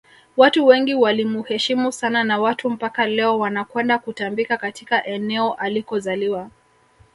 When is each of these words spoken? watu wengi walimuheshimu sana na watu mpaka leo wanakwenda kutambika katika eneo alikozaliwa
watu 0.37 0.65
wengi 0.67 0.95
walimuheshimu 0.95 1.91
sana 1.91 2.23
na 2.23 2.39
watu 2.39 2.69
mpaka 2.69 3.05
leo 3.07 3.39
wanakwenda 3.39 3.99
kutambika 3.99 4.57
katika 4.57 5.05
eneo 5.05 5.53
alikozaliwa 5.53 6.49